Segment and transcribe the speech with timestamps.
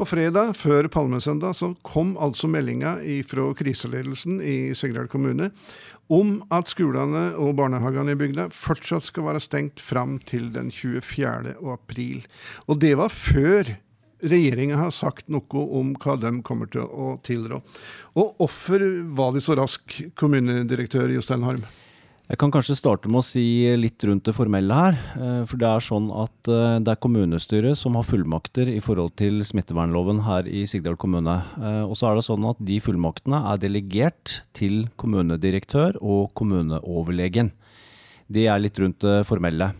[0.00, 2.94] På fredag, før Palmesøndag, så kom altså meldinga
[3.28, 5.50] fra kriseledelsen i Sigdal kommune
[6.08, 11.52] om at skolene og barnehagene i bygda fortsatt skal være stengt fram til den 24.
[11.74, 12.24] april.
[12.64, 13.74] Og det var før
[14.24, 17.60] regjeringa har sagt noe om hva de kommer til å tilrå.
[18.16, 18.86] Og hvorfor
[19.20, 21.68] var de så rask, kommunedirektør Jostein Harm?
[22.30, 23.42] Jeg kan kanskje starte med å si
[23.74, 24.98] litt rundt det formelle her.
[25.18, 29.16] Eh, for det er sånn at eh, det er kommunestyret som har fullmakter i forhold
[29.18, 31.40] til smittevernloven her i Sigdal kommune.
[31.58, 37.50] Eh, og så er det sånn at de fullmaktene er delegert til kommunedirektør og kommuneoverlegen.
[38.30, 39.72] Det er litt rundt det formelle.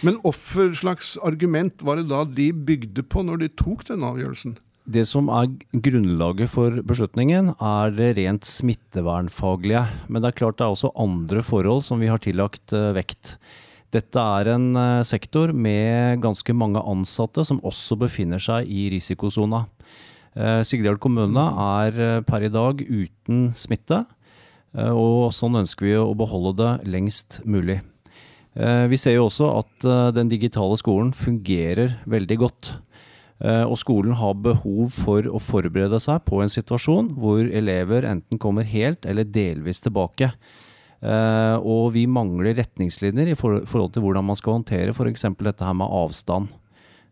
[0.00, 4.56] Men hvilket slags argument var det da de bygde på når de tok denne avgjørelsen?
[4.88, 5.50] Det som er
[5.84, 9.82] grunnlaget for beslutningen, er det rent smittevernfaglige.
[10.08, 13.34] Men det er klart det er også andre forhold som vi har tillagt uh, vekt.
[13.92, 19.66] Dette er en uh, sektor med ganske mange ansatte som også befinner seg i risikosona.
[20.32, 21.44] Uh, Sigdal kommune
[21.84, 24.06] er per i dag uten smitte,
[24.78, 27.78] og sånn ønsker vi å beholde det lengst mulig.
[28.52, 32.68] Vi ser jo også at den digitale skolen fungerer veldig godt.
[33.38, 38.40] Eh, og skolen har behov for å forberede seg på en situasjon hvor elever enten
[38.42, 40.32] kommer helt eller delvis tilbake.
[40.98, 45.28] Eh, og vi mangler retningslinjer i forhold til hvordan man skal håndtere f.eks.
[45.38, 46.50] dette her med avstand.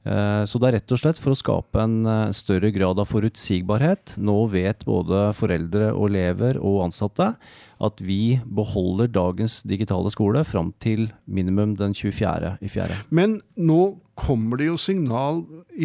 [0.07, 4.17] Eh, så det er rett og slett for å skape en større grad av forutsigbarhet.
[4.23, 7.35] Nå vet både foreldre og elever og ansatte
[7.83, 12.57] at vi beholder dagens digitale skole fram til minimum den 24.
[12.65, 12.97] i fjerde.
[13.11, 15.43] Men nå kommer det jo signal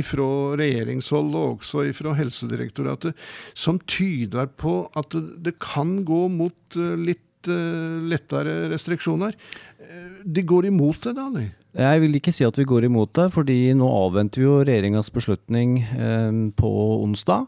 [0.08, 3.18] fra regjeringshold og også fra Helsedirektoratet
[3.54, 9.36] som tyder på at det kan gå mot eh, litt eh, lettere restriksjoner.
[9.84, 11.28] Eh, de går imot det, da?
[11.36, 11.50] De?
[11.78, 15.08] Jeg vil ikke si at vi går imot det, fordi nå avventer vi jo regjeringas
[15.16, 15.78] beslutning
[16.58, 17.46] på onsdag.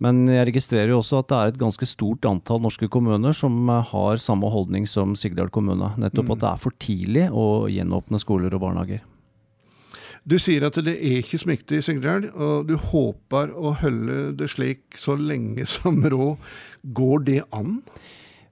[0.00, 3.56] Men jeg registrerer jo også at det er et ganske stort antall norske kommuner som
[3.68, 5.92] eh, har samme holdning som Sigdal kommune.
[6.00, 6.34] Nettopp mm.
[6.34, 9.02] at det er for tidlig å gjenåpne skoler og barnehager.
[10.24, 14.48] Du sier at det er ikke smitte i Sigdal, og du håper å holde det
[14.52, 16.48] slik så lenge som råd.
[16.96, 17.82] Går det an?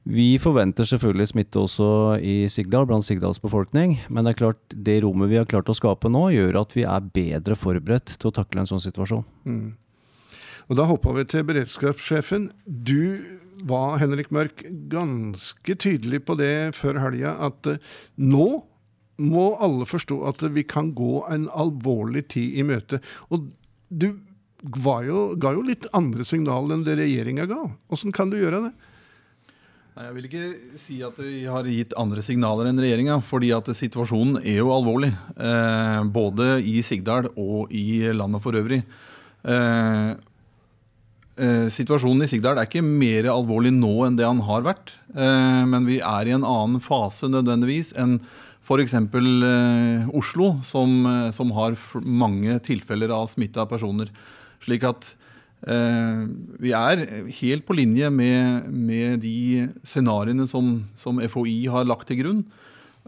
[0.08, 1.88] Vi forventer selvfølgelig smitte også
[2.24, 3.98] i Sigdal, blant Sigdals befolkning.
[4.08, 6.86] Men det er klart, det rommet vi har klart å skape nå, gjør at vi
[6.88, 9.26] er bedre forberedt til å takle en sånn situasjon.
[9.44, 9.76] Mm.
[10.68, 12.48] Og Da hoppa vi til beredskapssjefen.
[12.64, 13.20] Du
[13.68, 18.48] var, Henrik Mørk, ganske tydelig på det før helga, at uh, nå
[19.18, 23.02] må alle forstå at vi kan gå en alvorlig tid i møte.
[23.28, 23.50] Og
[23.88, 24.12] du
[25.04, 27.64] jo, ga jo litt andre signal enn det regjeringa ga.
[27.92, 28.76] Åssen kan du gjøre det?
[29.98, 33.66] Nei, Jeg vil ikke si at vi har gitt andre signaler enn regjeringa, fordi at
[33.74, 35.10] situasjonen er jo alvorlig.
[35.34, 38.84] Eh, både i Sigdal og i landet for øvrig.
[39.42, 40.14] Eh,
[41.38, 44.96] Eh, situasjonen i Sigdal er ikke mer alvorlig nå enn det han har vært.
[45.14, 48.18] Eh, men vi er i en annen fase nødvendigvis enn
[48.66, 48.96] f.eks.
[48.98, 54.10] Eh, Oslo, som, eh, som, har mange tilfeller av smitta personer.
[54.66, 55.14] Slik at
[55.58, 57.00] vi er
[57.40, 62.44] helt på linje med, med de scenarioene som, som, FHI har lagt til grunn.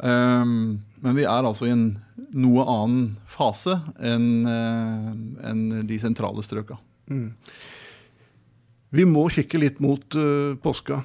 [0.03, 1.85] Eh, men vi er altså i en
[2.35, 6.77] noe annen fase enn en de sentrale strøka.
[7.11, 7.31] Mm.
[8.91, 11.01] Vi må kikke litt mot uh, påska.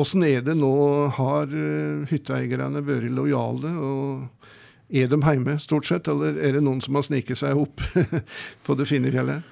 [0.00, 0.72] Åssen er det nå?
[1.14, 3.70] Har uh, hytteeierne vært lojale?
[3.70, 7.82] og Er de hjemme, stort sett, eller er det noen som har sniket seg opp
[8.66, 9.46] på det fine fjellet?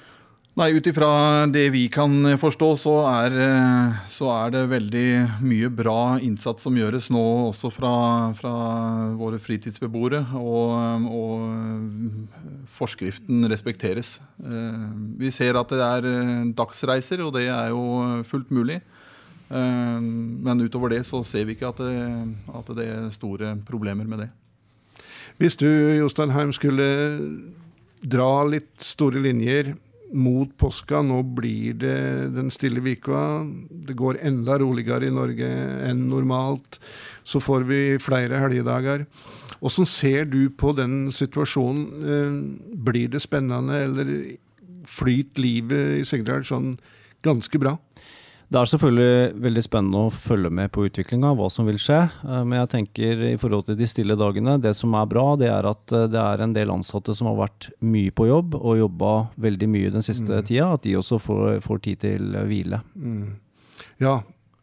[0.59, 5.11] Nei, ut ifra det vi kan forstå, så er, eh, så er, det veldig
[5.47, 7.23] mye bra innsats som gjøres nå
[7.53, 7.93] også fra,
[8.35, 8.55] fra
[9.15, 10.25] våre fritidsbeboere.
[10.35, 11.45] Og, og,
[12.81, 14.17] forskriften respekteres.
[14.43, 14.85] Eh,
[15.21, 18.81] vi ser at det er eh, dagsreiser, og det er jo fullt mulig.
[19.51, 21.95] Men utover det så ser vi ikke at det,
[22.55, 24.29] at det er store problemer med det.
[25.43, 26.87] Hvis du Jostein Heim, skulle
[27.99, 29.73] dra litt store linjer
[30.13, 31.03] mot påska.
[31.03, 33.47] Nå blir det den stille vika.
[33.71, 35.51] Det går enda roligere i Norge
[35.89, 36.81] enn normalt.
[37.25, 39.07] Så får vi flere helgedager.
[39.61, 41.85] Åssen ser du på den situasjonen?
[42.01, 44.15] Eh, blir det spennende, eller
[44.89, 46.75] flyter livet i Sigdal sånn
[47.23, 47.77] ganske bra?
[48.51, 52.01] Det er selvfølgelig veldig spennende å følge med på utviklinga, hva som vil skje.
[52.27, 55.53] Eh, men jeg tenker i forhold til de stille dagene, det som er bra, det
[55.53, 58.81] er at eh, det er en del ansatte som har vært mye på jobb og
[58.81, 59.13] jobba
[59.47, 60.49] veldig mye den siste mm.
[60.51, 60.67] tida.
[60.75, 62.83] At de også får, får tid til hvile.
[62.99, 63.39] Mm.
[64.03, 64.17] Ja,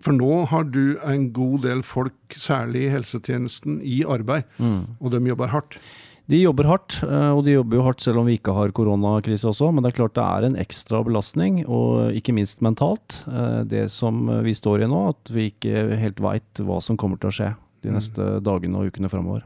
[0.04, 4.51] for nå har du en god del folk, særlig i helsetjenesten, i arbeid.
[4.60, 5.00] Mm.
[5.00, 5.80] Og de jobber hardt.
[6.28, 9.48] De jobber hardt, eh, og de jobber jo hardt selv om vi ikke har koronakrise
[9.48, 9.70] også.
[9.72, 13.22] Men det er klart det er en ekstra belastning, og ikke minst mentalt.
[13.32, 17.22] Eh, det som vi står i nå, at vi ikke helt veit hva som kommer
[17.22, 17.54] til å skje
[17.86, 17.96] de mm.
[17.96, 19.46] neste dagene og ukene framover.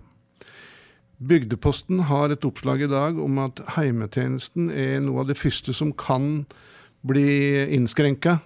[1.22, 5.94] Bygdeposten har et oppslag i dag om at heimetjenesten er noe av det første som
[5.94, 6.48] kan
[7.06, 8.40] bli innskrenka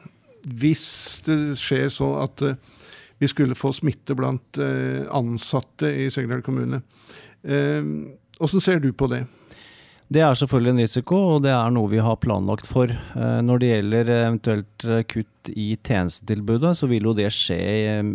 [0.43, 0.83] hvis
[1.23, 2.43] det skjer så at
[3.23, 6.81] vi skulle få smitte blant ansatte i Segdal kommune.
[8.39, 9.23] Hvordan ser du på det?
[10.05, 12.91] Det er selvfølgelig en risiko, og det er noe vi har planlagt for.
[12.93, 17.57] Eh, når det gjelder eventuelt eh, kutt i tjenestetilbudet, så vil jo det skje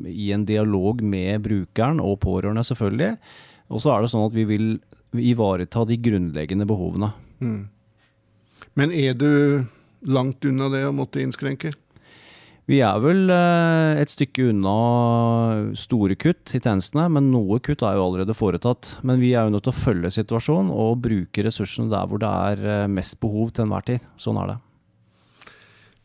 [0.06, 3.16] i en dialog med brukeren og pårørende, selvfølgelig.
[3.74, 4.70] Og så er det sånn at vi vil
[5.18, 7.10] ivareta de grunnleggende behovene.
[7.42, 7.60] Mm.
[8.78, 9.30] Men er du
[10.06, 11.72] langt unna det å måtte innskrenke?
[12.68, 14.74] Vi er vel eh, et stykke unna
[15.78, 18.92] store kutt i tjenestene, men noe kutt er jo allerede foretatt.
[19.06, 22.30] Men vi er jo nødt til å følge situasjonen og bruke ressursene der hvor det
[22.30, 24.10] er eh, mest behov til enhver tid.
[24.20, 24.58] Sånn er det.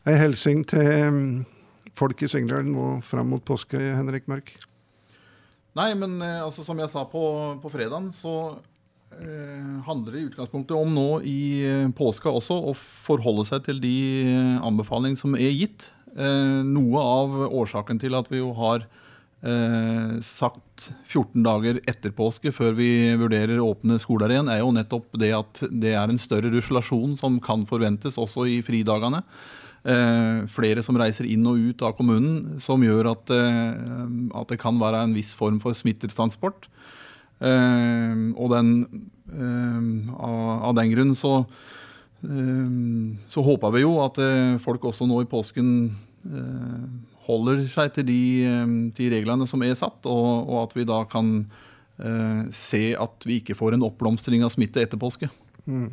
[0.06, 1.30] Ei hilsen til mm,
[1.98, 4.54] folk i Sengdal nå fram mot påske, Henrik Mørk?
[5.76, 7.26] Nei, men eh, altså, som jeg sa på,
[7.62, 8.56] på fredagen, så
[9.20, 11.40] eh, handler det i utgangspunktet om nå i
[11.94, 13.98] påska også å forholde seg til de
[14.64, 15.92] anbefalingene som er gitt.
[16.16, 18.86] Eh, noe av årsaken til at vi jo har
[19.44, 22.88] eh, sagt 14 dager etter påske før vi
[23.20, 27.36] vurderer åpne skoler igjen, er jo nettopp det at det er en større ruslasjon som
[27.44, 29.20] kan forventes også i fridagene.
[29.86, 34.80] Eh, flere som reiser inn og ut av kommunen, som gjør at, at det kan
[34.80, 36.70] være en viss form for smittetransport.
[37.36, 38.70] Og den,
[40.16, 41.42] av, den grunn så
[42.26, 44.18] så håper vi jo at
[44.64, 45.68] folk også nå i påsken
[46.26, 46.86] Eh,
[47.26, 51.00] holder seg til de, eh, de, reglene som er satt, og, og, at vi da
[51.10, 51.30] kan
[51.98, 55.28] uh, se at vi ikke får en oppblomstring av smitte etter påske.
[55.66, 55.90] Mm.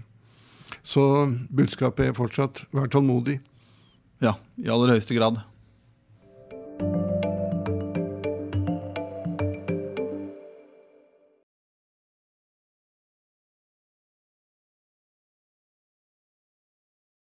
[0.85, 1.03] Så
[1.49, 3.39] budskapet er fortsatt vær tålmodig?
[4.23, 5.41] Ja, i aller høyeste grad.